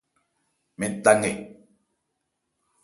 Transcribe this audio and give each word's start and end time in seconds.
Mɛn 0.77 0.93
ta 1.03 1.11
nkɛ. 1.17 1.31